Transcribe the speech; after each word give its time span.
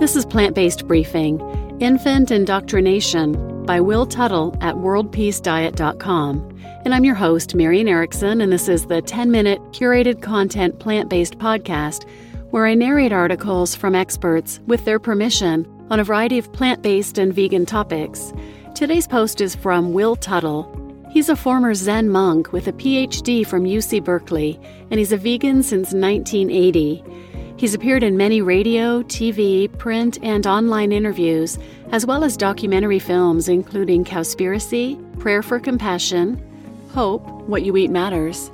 This 0.00 0.16
is 0.16 0.24
Plant 0.24 0.54
Based 0.54 0.88
Briefing 0.88 1.38
Infant 1.78 2.30
Indoctrination 2.30 3.66
by 3.66 3.82
Will 3.82 4.06
Tuttle 4.06 4.56
at 4.62 4.76
WorldPeaceDiet.com. 4.76 6.58
And 6.86 6.94
I'm 6.94 7.04
your 7.04 7.14
host, 7.14 7.54
Marian 7.54 7.86
Erickson, 7.86 8.40
and 8.40 8.50
this 8.50 8.66
is 8.66 8.86
the 8.86 9.02
10 9.02 9.30
minute 9.30 9.60
curated 9.72 10.22
content 10.22 10.78
plant 10.78 11.10
based 11.10 11.36
podcast 11.38 12.08
where 12.48 12.66
I 12.66 12.72
narrate 12.72 13.12
articles 13.12 13.74
from 13.74 13.94
experts 13.94 14.58
with 14.66 14.86
their 14.86 14.98
permission 14.98 15.66
on 15.90 16.00
a 16.00 16.04
variety 16.04 16.38
of 16.38 16.50
plant 16.50 16.80
based 16.80 17.18
and 17.18 17.34
vegan 17.34 17.66
topics. 17.66 18.32
Today's 18.74 19.06
post 19.06 19.42
is 19.42 19.54
from 19.54 19.92
Will 19.92 20.16
Tuttle. 20.16 20.66
He's 21.10 21.28
a 21.28 21.36
former 21.36 21.74
Zen 21.74 22.08
monk 22.08 22.52
with 22.52 22.68
a 22.68 22.72
PhD 22.72 23.46
from 23.46 23.64
UC 23.64 24.02
Berkeley, 24.02 24.58
and 24.90 24.98
he's 24.98 25.12
a 25.12 25.18
vegan 25.18 25.62
since 25.62 25.92
1980. 25.92 27.04
He's 27.60 27.74
appeared 27.74 28.02
in 28.02 28.16
many 28.16 28.40
radio, 28.40 29.02
TV, 29.02 29.70
print, 29.76 30.18
and 30.22 30.46
online 30.46 30.92
interviews, 30.92 31.58
as 31.92 32.06
well 32.06 32.24
as 32.24 32.34
documentary 32.34 32.98
films 32.98 33.50
including 33.50 34.02
Cowspiracy, 34.02 34.96
Prayer 35.18 35.42
for 35.42 35.60
Compassion, 35.60 36.42
Hope, 36.94 37.20
What 37.42 37.60
You 37.60 37.76
Eat 37.76 37.90
Matters, 37.90 38.50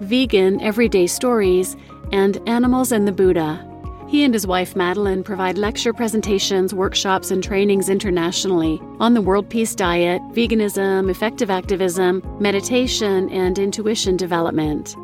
Vegan 0.00 0.60
Everyday 0.62 1.06
Stories, 1.06 1.76
and 2.10 2.38
Animals 2.48 2.90
and 2.90 3.06
the 3.06 3.12
Buddha. 3.12 3.64
He 4.08 4.24
and 4.24 4.34
his 4.34 4.48
wife 4.48 4.74
Madeline 4.74 5.22
provide 5.22 5.56
lecture 5.56 5.92
presentations, 5.92 6.74
workshops, 6.74 7.30
and 7.30 7.44
trainings 7.44 7.88
internationally 7.88 8.80
on 8.98 9.14
the 9.14 9.22
World 9.22 9.48
Peace 9.48 9.76
Diet, 9.76 10.20
veganism, 10.32 11.08
effective 11.08 11.50
activism, 11.50 12.20
meditation, 12.40 13.30
and 13.30 13.60
intuition 13.60 14.16
development. 14.16 14.96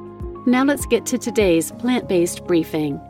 Now 0.49 0.65
let's 0.65 0.87
get 0.87 1.07
to 1.07 1.16
today's 1.16 1.71
plant 1.71 2.09
based 2.09 2.45
briefing. 2.45 3.01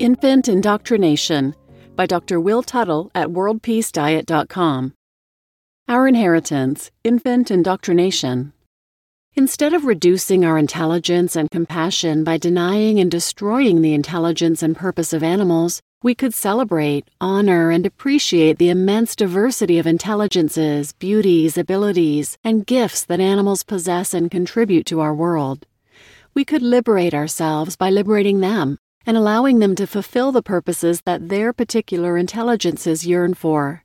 Infant 0.00 0.48
Indoctrination 0.48 1.54
by 1.94 2.04
Dr. 2.04 2.40
Will 2.40 2.64
Tuttle 2.64 3.12
at 3.14 3.28
WorldPeaceDiet.com. 3.28 4.92
Our 5.86 6.08
Inheritance 6.08 6.90
Infant 7.04 7.52
Indoctrination. 7.52 8.52
Instead 9.34 9.72
of 9.72 9.84
reducing 9.84 10.44
our 10.44 10.58
intelligence 10.58 11.36
and 11.36 11.48
compassion 11.48 12.24
by 12.24 12.38
denying 12.38 12.98
and 12.98 13.08
destroying 13.08 13.82
the 13.82 13.94
intelligence 13.94 14.64
and 14.64 14.74
purpose 14.74 15.12
of 15.12 15.22
animals, 15.22 15.80
we 16.02 16.12
could 16.12 16.34
celebrate, 16.34 17.08
honor, 17.20 17.70
and 17.70 17.86
appreciate 17.86 18.58
the 18.58 18.70
immense 18.70 19.14
diversity 19.14 19.78
of 19.78 19.86
intelligences, 19.86 20.92
beauties, 20.94 21.56
abilities, 21.56 22.36
and 22.42 22.66
gifts 22.66 23.04
that 23.04 23.20
animals 23.20 23.62
possess 23.62 24.12
and 24.12 24.28
contribute 24.28 24.86
to 24.86 24.98
our 24.98 25.14
world. 25.14 25.68
We 26.34 26.44
could 26.44 26.62
liberate 26.62 27.14
ourselves 27.14 27.76
by 27.76 27.90
liberating 27.90 28.40
them 28.40 28.78
and 29.06 29.16
allowing 29.16 29.58
them 29.58 29.74
to 29.74 29.86
fulfill 29.86 30.32
the 30.32 30.42
purposes 30.42 31.02
that 31.02 31.28
their 31.28 31.52
particular 31.52 32.16
intelligences 32.16 33.06
yearn 33.06 33.34
for. 33.34 33.84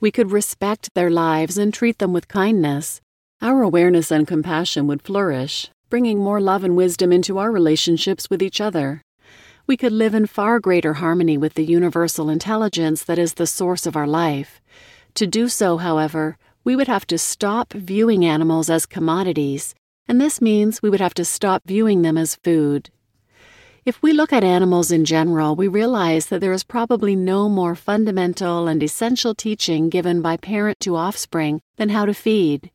We 0.00 0.10
could 0.10 0.32
respect 0.32 0.90
their 0.94 1.10
lives 1.10 1.58
and 1.58 1.72
treat 1.72 1.98
them 1.98 2.12
with 2.12 2.28
kindness. 2.28 3.00
Our 3.40 3.62
awareness 3.62 4.10
and 4.10 4.26
compassion 4.26 4.86
would 4.86 5.02
flourish, 5.02 5.70
bringing 5.90 6.18
more 6.18 6.40
love 6.40 6.64
and 6.64 6.76
wisdom 6.76 7.12
into 7.12 7.38
our 7.38 7.50
relationships 7.50 8.30
with 8.30 8.42
each 8.42 8.60
other. 8.60 9.02
We 9.66 9.76
could 9.76 9.92
live 9.92 10.14
in 10.14 10.26
far 10.26 10.60
greater 10.60 10.94
harmony 10.94 11.38
with 11.38 11.54
the 11.54 11.64
universal 11.64 12.28
intelligence 12.28 13.04
that 13.04 13.18
is 13.18 13.34
the 13.34 13.46
source 13.46 13.86
of 13.86 13.96
our 13.96 14.06
life. 14.06 14.60
To 15.14 15.26
do 15.26 15.48
so, 15.48 15.78
however, 15.78 16.36
we 16.64 16.76
would 16.76 16.88
have 16.88 17.06
to 17.06 17.18
stop 17.18 17.72
viewing 17.72 18.24
animals 18.24 18.68
as 18.68 18.86
commodities, 18.86 19.74
and 20.08 20.20
this 20.20 20.40
means 20.40 20.82
we 20.82 20.90
would 20.90 21.00
have 21.00 21.14
to 21.14 21.24
stop 21.24 21.62
viewing 21.66 22.02
them 22.02 22.18
as 22.18 22.36
food. 22.36 22.90
If 23.86 24.02
we 24.02 24.14
look 24.14 24.32
at 24.32 24.42
animals 24.42 24.90
in 24.90 25.04
general, 25.04 25.54
we 25.56 25.68
realize 25.68 26.26
that 26.26 26.40
there 26.40 26.54
is 26.54 26.64
probably 26.64 27.14
no 27.14 27.50
more 27.50 27.74
fundamental 27.74 28.66
and 28.66 28.82
essential 28.82 29.34
teaching 29.34 29.90
given 29.90 30.22
by 30.22 30.38
parent 30.38 30.80
to 30.80 30.96
offspring 30.96 31.60
than 31.76 31.90
how 31.90 32.06
to 32.06 32.14
feed. 32.14 32.70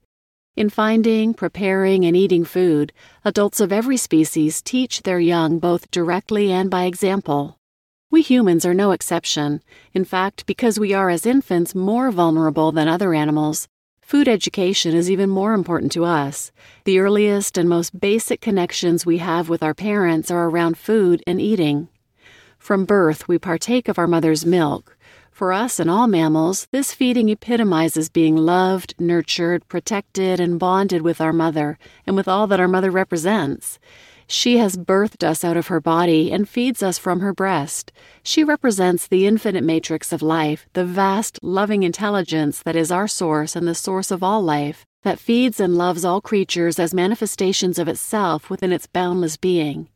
In 0.56 0.70
finding, 0.70 1.34
preparing, 1.34 2.06
and 2.06 2.16
eating 2.16 2.46
food, 2.46 2.94
adults 3.26 3.60
of 3.60 3.72
every 3.72 3.98
species 3.98 4.62
teach 4.62 5.02
their 5.02 5.20
young 5.20 5.58
both 5.58 5.90
directly 5.90 6.52
and 6.52 6.70
by 6.70 6.84
example. 6.84 7.58
We 8.12 8.22
humans 8.22 8.64
are 8.64 8.76
no 8.76 8.92
exception. 8.92 9.64
In 9.96 10.06
fact, 10.06 10.46
because 10.46 10.80
we 10.80 10.94
are 10.94 11.10
as 11.10 11.26
infants 11.26 11.74
more 11.74 12.12
vulnerable 12.12 12.72
than 12.72 12.88
other 12.88 13.16
animals, 13.16 13.68
Food 14.10 14.28
education 14.28 14.96
is 14.96 15.08
even 15.12 15.30
more 15.30 15.54
important 15.54 15.92
to 15.92 16.04
us. 16.04 16.52
The 16.84 16.98
earliest 16.98 17.60
and 17.60 17.70
most 17.70 18.00
basic 18.00 18.42
connections 18.42 19.06
we 19.06 19.20
have 19.20 19.50
with 19.50 19.62
our 19.62 19.76
parents 19.76 20.32
are 20.32 20.50
around 20.50 20.80
food 20.80 21.24
and 21.28 21.40
eating. 21.40 21.90
From 22.58 22.86
birth, 22.86 23.28
we 23.28 23.38
partake 23.38 23.88
of 23.88 24.00
our 24.00 24.08
mother's 24.08 24.48
milk. 24.48 24.98
For 25.32 25.54
us 25.54 25.80
and 25.80 25.92
all 25.92 26.08
mammals, 26.08 26.68
this 26.72 26.92
feeding 26.92 27.30
epitomizes 27.30 28.10
being 28.10 28.36
loved, 28.36 28.96
nurtured, 28.98 29.68
protected, 29.68 30.40
and 30.40 30.58
bonded 30.58 31.04
with 31.04 31.22
our 31.22 31.32
mother 31.32 31.78
and 32.08 32.16
with 32.16 32.28
all 32.28 32.48
that 32.48 32.60
our 32.60 32.68
mother 32.68 32.90
represents. 32.90 33.78
She 34.32 34.60
has 34.60 34.78
birthed 34.78 35.24
us 35.24 35.44
out 35.44 35.58
of 35.58 35.68
her 35.68 35.82
body 35.82 36.32
and 36.32 36.48
feeds 36.48 36.84
us 36.84 37.00
from 37.00 37.20
her 37.20 37.34
breast. 37.34 37.92
She 38.22 38.44
represents 38.44 39.08
the 39.08 39.26
infinite 39.26 39.64
matrix 39.64 40.14
of 40.14 40.22
life, 40.22 40.68
the 40.74 40.86
vast, 40.86 41.40
loving 41.42 41.82
intelligence 41.82 42.62
that 42.62 42.76
is 42.76 42.92
our 42.92 43.08
source 43.08 43.56
and 43.56 43.68
the 43.68 43.74
source 43.74 44.12
of 44.12 44.22
all 44.22 44.44
life, 44.44 44.86
that 45.02 45.18
feeds 45.18 45.60
and 45.60 45.80
loves 45.80 46.06
all 46.06 46.22
creatures 46.22 46.78
as 46.78 46.94
manifestations 46.94 47.80
of 47.80 47.88
itself 47.88 48.52
within 48.52 48.72
its 48.72 48.86
boundless 48.86 49.36
being. 49.36 49.90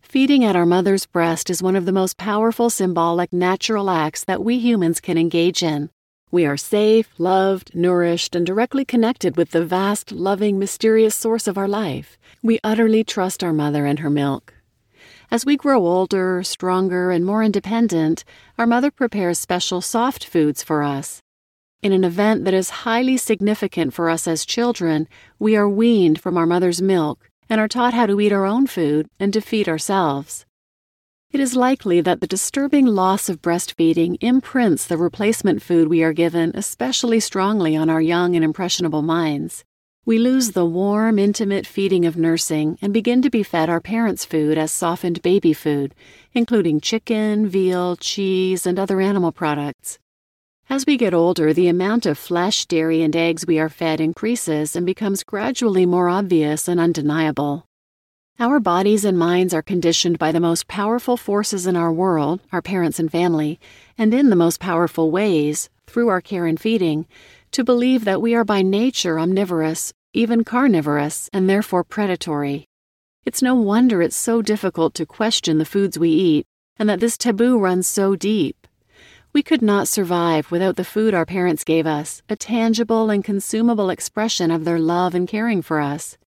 Feeding 0.00 0.44
at 0.44 0.54
our 0.54 0.64
mother's 0.64 1.04
breast 1.04 1.50
is 1.50 1.60
one 1.60 1.74
of 1.74 1.86
the 1.86 1.92
most 1.92 2.16
powerful 2.16 2.70
symbolic 2.70 3.32
natural 3.32 3.90
acts 3.90 4.22
that 4.22 4.44
we 4.44 4.58
humans 4.58 5.00
can 5.00 5.18
engage 5.18 5.64
in. 5.64 5.90
We 6.32 6.44
are 6.44 6.56
safe, 6.56 7.08
loved, 7.18 7.72
nourished, 7.72 8.34
and 8.34 8.44
directly 8.44 8.84
connected 8.84 9.36
with 9.36 9.52
the 9.52 9.64
vast, 9.64 10.10
loving, 10.10 10.58
mysterious 10.58 11.14
source 11.14 11.46
of 11.46 11.56
our 11.56 11.68
life. 11.68 12.18
We 12.42 12.58
utterly 12.64 13.04
trust 13.04 13.44
our 13.44 13.52
mother 13.52 13.86
and 13.86 14.00
her 14.00 14.10
milk. 14.10 14.52
As 15.30 15.46
we 15.46 15.56
grow 15.56 15.86
older, 15.86 16.42
stronger, 16.42 17.12
and 17.12 17.24
more 17.24 17.44
independent, 17.44 18.24
our 18.58 18.66
mother 18.66 18.90
prepares 18.90 19.38
special 19.38 19.80
soft 19.80 20.24
foods 20.24 20.64
for 20.64 20.82
us. 20.82 21.22
In 21.80 21.92
an 21.92 22.02
event 22.02 22.44
that 22.44 22.54
is 22.54 22.82
highly 22.82 23.16
significant 23.16 23.94
for 23.94 24.10
us 24.10 24.26
as 24.26 24.44
children, 24.44 25.06
we 25.38 25.54
are 25.54 25.68
weaned 25.68 26.20
from 26.20 26.36
our 26.36 26.46
mother's 26.46 26.82
milk 26.82 27.30
and 27.48 27.60
are 27.60 27.68
taught 27.68 27.94
how 27.94 28.06
to 28.06 28.20
eat 28.20 28.32
our 28.32 28.46
own 28.46 28.66
food 28.66 29.08
and 29.20 29.32
to 29.32 29.40
feed 29.40 29.68
ourselves. 29.68 30.44
It 31.36 31.40
is 31.40 31.54
likely 31.54 32.00
that 32.00 32.22
the 32.22 32.26
disturbing 32.26 32.86
loss 32.86 33.28
of 33.28 33.42
breastfeeding 33.42 34.16
imprints 34.22 34.86
the 34.86 34.96
replacement 34.96 35.60
food 35.60 35.86
we 35.86 36.02
are 36.02 36.14
given 36.14 36.50
especially 36.54 37.20
strongly 37.20 37.76
on 37.76 37.90
our 37.90 38.00
young 38.00 38.34
and 38.34 38.42
impressionable 38.42 39.02
minds. 39.02 39.62
We 40.06 40.18
lose 40.18 40.52
the 40.52 40.64
warm, 40.64 41.18
intimate 41.18 41.66
feeding 41.66 42.06
of 42.06 42.16
nursing 42.16 42.78
and 42.80 42.94
begin 42.94 43.20
to 43.20 43.28
be 43.28 43.42
fed 43.42 43.68
our 43.68 43.82
parents' 43.82 44.24
food 44.24 44.56
as 44.56 44.72
softened 44.72 45.20
baby 45.20 45.52
food, 45.52 45.94
including 46.32 46.80
chicken, 46.80 47.46
veal, 47.46 47.96
cheese, 47.96 48.64
and 48.64 48.78
other 48.78 49.02
animal 49.02 49.30
products. 49.30 49.98
As 50.70 50.86
we 50.86 50.96
get 50.96 51.12
older, 51.12 51.52
the 51.52 51.68
amount 51.68 52.06
of 52.06 52.16
flesh, 52.16 52.64
dairy, 52.64 53.02
and 53.02 53.14
eggs 53.14 53.46
we 53.46 53.58
are 53.58 53.68
fed 53.68 54.00
increases 54.00 54.74
and 54.74 54.86
becomes 54.86 55.22
gradually 55.22 55.84
more 55.84 56.08
obvious 56.08 56.66
and 56.66 56.80
undeniable. 56.80 57.65
Our 58.38 58.60
bodies 58.60 59.06
and 59.06 59.18
minds 59.18 59.54
are 59.54 59.62
conditioned 59.62 60.18
by 60.18 60.30
the 60.30 60.40
most 60.40 60.68
powerful 60.68 61.16
forces 61.16 61.66
in 61.66 61.74
our 61.74 61.90
world, 61.90 62.40
our 62.52 62.60
parents 62.60 62.98
and 62.98 63.10
family, 63.10 63.58
and 63.96 64.12
in 64.12 64.28
the 64.28 64.36
most 64.36 64.60
powerful 64.60 65.10
ways, 65.10 65.70
through 65.86 66.08
our 66.08 66.20
care 66.20 66.44
and 66.44 66.60
feeding, 66.60 67.06
to 67.52 67.64
believe 67.64 68.04
that 68.04 68.20
we 68.20 68.34
are 68.34 68.44
by 68.44 68.60
nature 68.60 69.18
omnivorous, 69.18 69.94
even 70.12 70.44
carnivorous, 70.44 71.30
and 71.32 71.48
therefore 71.48 71.82
predatory. 71.82 72.66
It's 73.24 73.40
no 73.40 73.54
wonder 73.54 74.02
it's 74.02 74.14
so 74.14 74.42
difficult 74.42 74.92
to 74.96 75.06
question 75.06 75.56
the 75.56 75.64
foods 75.64 75.98
we 75.98 76.10
eat, 76.10 76.46
and 76.78 76.90
that 76.90 77.00
this 77.00 77.16
taboo 77.16 77.58
runs 77.58 77.86
so 77.86 78.16
deep. 78.16 78.66
We 79.32 79.42
could 79.42 79.62
not 79.62 79.88
survive 79.88 80.50
without 80.50 80.76
the 80.76 80.84
food 80.84 81.14
our 81.14 81.24
parents 81.24 81.64
gave 81.64 81.86
us, 81.86 82.20
a 82.28 82.36
tangible 82.36 83.08
and 83.08 83.24
consumable 83.24 83.88
expression 83.88 84.50
of 84.50 84.66
their 84.66 84.78
love 84.78 85.14
and 85.14 85.26
caring 85.26 85.62
for 85.62 85.80
us. 85.80 86.18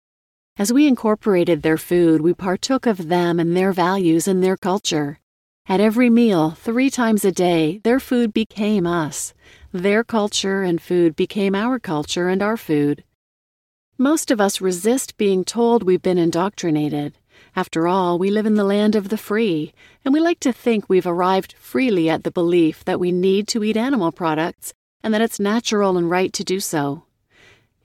As 0.60 0.74
we 0.74 0.88
incorporated 0.88 1.62
their 1.62 1.78
food, 1.78 2.20
we 2.20 2.34
partook 2.34 2.86
of 2.86 3.08
them 3.08 3.40
and 3.40 3.56
their 3.56 3.72
values 3.72 4.28
and 4.28 4.44
their 4.44 4.58
culture. 4.58 5.18
At 5.68 5.80
every 5.80 6.10
meal, 6.10 6.52
three 6.52 6.90
times 6.90 7.24
a 7.24 7.32
day, 7.32 7.80
their 7.86 8.02
food 8.02 8.34
became 8.34 8.86
us. 8.86 9.34
Their 9.72 10.04
culture 10.04 10.62
and 10.64 10.82
food 10.82 11.16
became 11.16 11.56
our 11.56 11.80
culture 11.80 12.28
and 12.28 12.42
our 12.42 12.58
food. 12.58 13.06
Most 13.98 14.32
of 14.32 14.42
us 14.42 14.60
resist 14.60 15.16
being 15.16 15.46
told 15.46 15.84
we've 15.84 16.02
been 16.02 16.18
indoctrinated. 16.18 17.14
After 17.56 17.88
all, 17.88 18.20
we 18.20 18.30
live 18.30 18.46
in 18.46 18.56
the 18.56 18.66
land 18.66 18.96
of 18.96 19.08
the 19.08 19.18
free, 19.18 19.74
and 20.04 20.14
we 20.14 20.20
like 20.20 20.42
to 20.42 20.52
think 20.52 20.90
we've 20.90 21.08
arrived 21.08 21.56
freely 21.58 22.10
at 22.10 22.26
the 22.26 22.32
belief 22.32 22.84
that 22.84 23.00
we 23.00 23.14
need 23.14 23.48
to 23.48 23.64
eat 23.64 23.78
animal 23.78 24.12
products 24.12 24.74
and 25.02 25.14
that 25.14 25.22
it's 25.22 25.40
natural 25.40 25.96
and 25.96 26.10
right 26.10 26.34
to 26.34 26.44
do 26.44 26.60
so. 26.60 27.04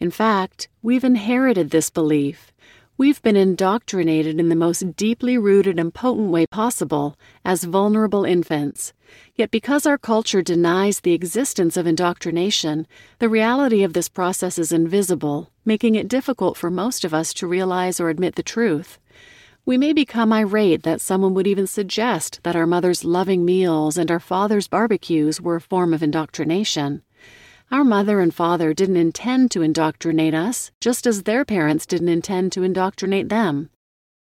In 0.00 0.10
fact, 0.10 0.68
we've 0.82 1.04
inherited 1.04 1.70
this 1.70 1.88
belief 1.88 2.50
We've 2.96 3.20
been 3.22 3.34
indoctrinated 3.34 4.38
in 4.38 4.50
the 4.50 4.54
most 4.54 4.94
deeply 4.94 5.36
rooted 5.36 5.80
and 5.80 5.92
potent 5.92 6.30
way 6.30 6.46
possible 6.46 7.18
as 7.44 7.64
vulnerable 7.64 8.24
infants. 8.24 8.92
Yet, 9.34 9.50
because 9.50 9.84
our 9.84 9.98
culture 9.98 10.42
denies 10.42 11.00
the 11.00 11.12
existence 11.12 11.76
of 11.76 11.88
indoctrination, 11.88 12.86
the 13.18 13.28
reality 13.28 13.82
of 13.82 13.94
this 13.94 14.08
process 14.08 14.60
is 14.60 14.70
invisible, 14.70 15.50
making 15.64 15.96
it 15.96 16.06
difficult 16.06 16.56
for 16.56 16.70
most 16.70 17.04
of 17.04 17.12
us 17.12 17.34
to 17.34 17.48
realize 17.48 17.98
or 17.98 18.10
admit 18.10 18.36
the 18.36 18.44
truth. 18.44 19.00
We 19.66 19.76
may 19.76 19.92
become 19.92 20.32
irate 20.32 20.84
that 20.84 21.00
someone 21.00 21.34
would 21.34 21.48
even 21.48 21.66
suggest 21.66 22.38
that 22.44 22.54
our 22.54 22.66
mother's 22.66 23.04
loving 23.04 23.44
meals 23.44 23.98
and 23.98 24.08
our 24.08 24.20
father's 24.20 24.68
barbecues 24.68 25.40
were 25.40 25.56
a 25.56 25.60
form 25.60 25.92
of 25.92 26.02
indoctrination. 26.04 27.02
Our 27.70 27.84
mother 27.84 28.20
and 28.20 28.32
father 28.32 28.74
didn't 28.74 28.98
intend 28.98 29.50
to 29.52 29.62
indoctrinate 29.62 30.34
us, 30.34 30.70
just 30.80 31.06
as 31.06 31.22
their 31.22 31.44
parents 31.44 31.86
didn't 31.86 32.08
intend 32.08 32.52
to 32.52 32.62
indoctrinate 32.62 33.30
them. 33.30 33.70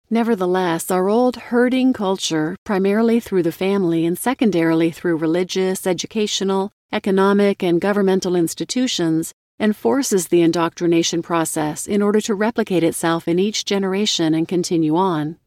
Nevertheless, 0.10 0.92
our 0.92 1.10
old 1.10 1.36
herding 1.36 1.92
culture, 1.92 2.56
primarily 2.64 3.20
through 3.20 3.44
the 3.44 3.52
family 3.52 4.06
and 4.06 4.18
secondarily 4.18 4.92
through 4.92 5.18
religious, 5.18 5.88
educational, 5.88 6.72
economic, 6.92 7.64
and 7.64 7.82
governmental 7.82 8.36
institutions, 8.36 9.34
enforces 9.60 10.28
the 10.28 10.42
indoctrination 10.42 11.24
process 11.24 11.88
in 11.88 12.04
order 12.04 12.22
to 12.22 12.36
replicate 12.36 12.84
itself 12.84 13.28
in 13.28 13.40
each 13.40 13.66
generation 13.66 14.36
and 14.36 14.48
continue 14.48 14.96
on. 14.96 15.38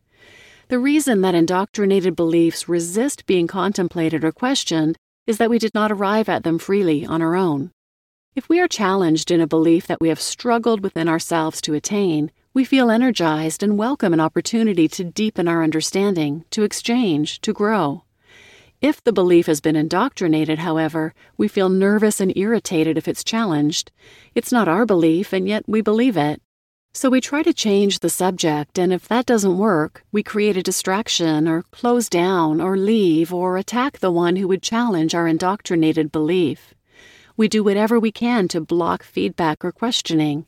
The 0.68 0.78
reason 0.80 1.20
that 1.20 1.36
indoctrinated 1.36 2.16
beliefs 2.16 2.68
resist 2.68 3.24
being 3.26 3.46
contemplated 3.46 4.24
or 4.24 4.32
questioned 4.32 4.98
is 5.28 5.36
that 5.36 5.50
we 5.50 5.58
did 5.58 5.74
not 5.74 5.92
arrive 5.92 6.26
at 6.26 6.42
them 6.42 6.58
freely 6.58 7.04
on 7.04 7.20
our 7.20 7.36
own. 7.36 7.70
If 8.34 8.48
we 8.48 8.60
are 8.60 8.66
challenged 8.66 9.30
in 9.30 9.42
a 9.42 9.46
belief 9.46 9.86
that 9.86 10.00
we 10.00 10.08
have 10.08 10.20
struggled 10.20 10.80
within 10.80 11.06
ourselves 11.06 11.60
to 11.60 11.74
attain, 11.74 12.30
we 12.54 12.64
feel 12.64 12.90
energized 12.90 13.62
and 13.62 13.76
welcome 13.76 14.14
an 14.14 14.20
opportunity 14.20 14.88
to 14.88 15.04
deepen 15.04 15.46
our 15.46 15.62
understanding, 15.62 16.46
to 16.52 16.62
exchange, 16.62 17.42
to 17.42 17.52
grow. 17.52 18.04
If 18.80 19.04
the 19.04 19.12
belief 19.12 19.46
has 19.48 19.60
been 19.60 19.76
indoctrinated, 19.76 20.60
however, 20.60 21.12
we 21.36 21.46
feel 21.46 21.68
nervous 21.68 22.20
and 22.20 22.34
irritated 22.34 22.96
if 22.96 23.06
it's 23.06 23.22
challenged. 23.22 23.92
It's 24.34 24.50
not 24.50 24.66
our 24.66 24.86
belief, 24.86 25.34
and 25.34 25.46
yet 25.46 25.64
we 25.66 25.82
believe 25.82 26.16
it. 26.16 26.40
So 26.92 27.10
we 27.10 27.20
try 27.20 27.42
to 27.42 27.52
change 27.52 28.00
the 28.00 28.10
subject, 28.10 28.78
and 28.78 28.92
if 28.92 29.06
that 29.08 29.26
doesn't 29.26 29.58
work, 29.58 30.02
we 30.10 30.22
create 30.22 30.56
a 30.56 30.62
distraction, 30.62 31.46
or 31.46 31.62
close 31.70 32.08
down, 32.08 32.60
or 32.60 32.76
leave, 32.76 33.32
or 33.32 33.56
attack 33.56 33.98
the 33.98 34.10
one 34.10 34.36
who 34.36 34.48
would 34.48 34.62
challenge 34.62 35.14
our 35.14 35.28
indoctrinated 35.28 36.10
belief. 36.10 36.74
We 37.36 37.46
do 37.46 37.62
whatever 37.62 38.00
we 38.00 38.10
can 38.10 38.48
to 38.48 38.60
block 38.60 39.04
feedback 39.04 39.64
or 39.64 39.70
questioning. 39.70 40.46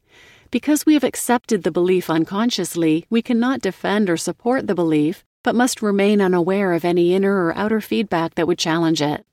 Because 0.51 0.85
we 0.85 0.95
have 0.95 1.05
accepted 1.05 1.63
the 1.63 1.71
belief 1.71 2.11
unconsciously, 2.11 3.07
we 3.09 3.23
cannot 3.23 3.61
defend 3.61 4.11
or 4.11 4.17
support 4.17 4.67
the 4.67 4.75
belief, 4.75 5.25
but 5.45 5.55
must 5.55 5.81
remain 5.83 6.21
unaware 6.21 6.73
of 6.73 6.85
any 6.85 7.15
inner 7.15 7.47
or 7.47 7.55
outer 7.55 7.81
feedback 7.81 8.35
that 8.35 8.49
would 8.49 8.59
challenge 8.59 9.01
it. 9.01 9.25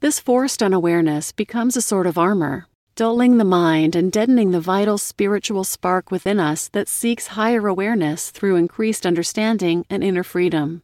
This 0.00 0.20
forced 0.20 0.62
unawareness 0.62 1.32
becomes 1.32 1.76
a 1.76 1.80
sort 1.80 2.06
of 2.06 2.18
armor, 2.18 2.66
dulling 2.94 3.38
the 3.38 3.44
mind 3.44 3.96
and 3.96 4.12
deadening 4.12 4.50
the 4.50 4.60
vital 4.60 4.98
spiritual 4.98 5.64
spark 5.64 6.10
within 6.10 6.38
us 6.38 6.68
that 6.68 6.88
seeks 6.88 7.28
higher 7.28 7.66
awareness 7.66 8.30
through 8.30 8.56
increased 8.56 9.06
understanding 9.06 9.86
and 9.88 10.04
inner 10.04 10.22
freedom. 10.22 10.82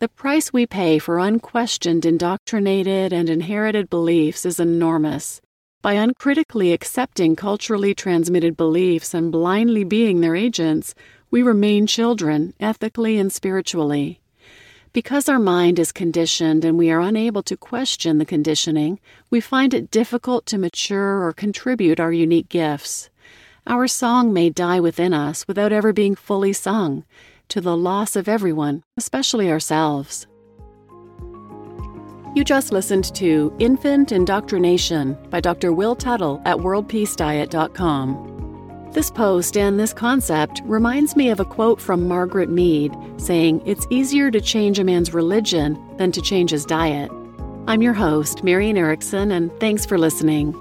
The 0.00 0.08
price 0.08 0.52
we 0.52 0.66
pay 0.66 0.98
for 0.98 1.18
unquestioned, 1.18 2.04
indoctrinated, 2.04 3.12
and 3.12 3.30
inherited 3.30 3.88
beliefs 3.88 4.44
is 4.44 4.58
enormous. 4.58 5.40
By 5.80 5.92
uncritically 5.92 6.72
accepting 6.72 7.36
culturally 7.36 7.94
transmitted 7.94 8.56
beliefs 8.56 9.14
and 9.14 9.30
blindly 9.30 9.84
being 9.84 10.20
their 10.20 10.34
agents, 10.34 10.94
we 11.30 11.42
remain 11.42 11.86
children, 11.86 12.54
ethically 12.58 13.16
and 13.16 13.32
spiritually. 13.32 14.20
Because 14.98 15.28
our 15.28 15.38
mind 15.38 15.78
is 15.78 15.92
conditioned 15.92 16.64
and 16.64 16.76
we 16.76 16.90
are 16.90 16.98
unable 16.98 17.44
to 17.44 17.56
question 17.56 18.18
the 18.18 18.26
conditioning, 18.26 18.98
we 19.30 19.40
find 19.40 19.72
it 19.72 19.92
difficult 19.92 20.44
to 20.46 20.58
mature 20.58 21.22
or 21.24 21.32
contribute 21.32 22.00
our 22.00 22.12
unique 22.12 22.48
gifts. 22.48 23.08
Our 23.64 23.86
song 23.86 24.32
may 24.32 24.50
die 24.50 24.80
within 24.80 25.14
us 25.14 25.46
without 25.46 25.72
ever 25.72 25.92
being 25.92 26.16
fully 26.16 26.52
sung, 26.52 27.04
to 27.46 27.60
the 27.60 27.76
loss 27.76 28.16
of 28.16 28.28
everyone, 28.28 28.82
especially 28.96 29.48
ourselves. 29.48 30.26
You 32.34 32.42
just 32.42 32.72
listened 32.72 33.14
to 33.14 33.54
Infant 33.60 34.10
Indoctrination 34.10 35.16
by 35.30 35.38
Dr. 35.38 35.72
Will 35.72 35.94
Tuttle 35.94 36.42
at 36.44 36.56
WorldPeaceDiet.com. 36.56 38.37
This 38.92 39.10
post 39.10 39.56
and 39.56 39.78
this 39.78 39.92
concept 39.92 40.62
reminds 40.64 41.14
me 41.14 41.28
of 41.28 41.40
a 41.40 41.44
quote 41.44 41.80
from 41.80 42.08
Margaret 42.08 42.48
Mead 42.48 42.96
saying, 43.18 43.62
It's 43.66 43.86
easier 43.90 44.30
to 44.30 44.40
change 44.40 44.78
a 44.78 44.84
man's 44.84 45.12
religion 45.12 45.78
than 45.98 46.10
to 46.12 46.22
change 46.22 46.50
his 46.50 46.64
diet. 46.64 47.10
I'm 47.66 47.82
your 47.82 47.92
host, 47.92 48.42
Marian 48.42 48.78
Erickson, 48.78 49.30
and 49.30 49.52
thanks 49.60 49.84
for 49.84 49.98
listening. 49.98 50.54